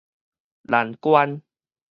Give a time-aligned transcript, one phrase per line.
[0.65, 1.41] 難關